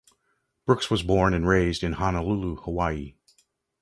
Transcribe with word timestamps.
Brooks 0.65 0.89
was 0.89 1.03
born 1.03 1.31
and 1.35 1.47
raised 1.47 1.83
in 1.83 1.93
Honolulu, 1.93 2.61
Hawaii. 2.63 3.13